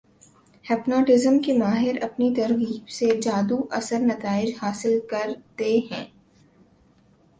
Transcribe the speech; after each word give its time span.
hypnotism 0.65 1.37
کے 1.39 1.53
ماہر 1.53 2.01
اپنی 2.03 2.33
ترغیب 2.35 2.89
سے 2.89 3.09
جادو 3.21 3.59
اثر 3.71 3.99
نتائج 4.01 4.53
حاصل 4.61 4.99
کرتے 5.09 5.77
ہیں 5.91 6.05